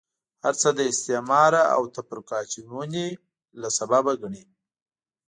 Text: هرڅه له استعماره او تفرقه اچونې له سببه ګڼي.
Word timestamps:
هرڅه 0.45 0.69
له 0.77 0.83
استعماره 0.91 1.61
او 1.75 1.81
تفرقه 1.95 2.33
اچونې 2.43 3.07
له 3.61 3.67
سببه 3.77 4.13
ګڼي. 4.21 4.43